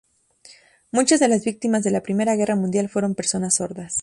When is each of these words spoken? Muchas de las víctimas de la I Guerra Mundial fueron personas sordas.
Muchas 0.91 1.19
de 1.19 1.27
las 1.27 1.45
víctimas 1.45 1.83
de 1.83 1.91
la 1.91 2.01
I 2.03 2.13
Guerra 2.35 2.55
Mundial 2.55 2.89
fueron 2.89 3.13
personas 3.13 3.53
sordas. 3.57 3.97